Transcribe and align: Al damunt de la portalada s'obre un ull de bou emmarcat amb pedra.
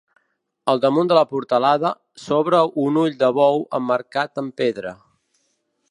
Al 0.71 0.79
damunt 0.85 1.11
de 1.11 1.17
la 1.17 1.23
portalada 1.33 1.91
s'obre 2.23 2.63
un 2.85 2.99
ull 3.05 3.21
de 3.21 3.31
bou 3.41 3.63
emmarcat 3.81 4.43
amb 4.45 4.57
pedra. 4.65 4.97